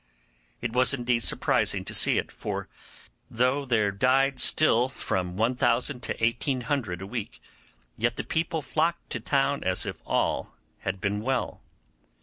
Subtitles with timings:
[0.61, 2.67] It was indeed surprising to see it, for
[3.29, 7.39] though there died still from 1000 to 1800 a week,
[7.95, 11.61] yet the people flocked to town as if all had been well.